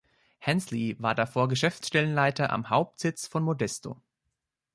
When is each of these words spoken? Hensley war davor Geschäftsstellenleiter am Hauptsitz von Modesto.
Hensley 0.39 0.95
war 0.97 1.13
davor 1.13 1.47
Geschäftsstellenleiter 1.47 2.49
am 2.51 2.71
Hauptsitz 2.71 3.27
von 3.27 3.43
Modesto. 3.43 4.01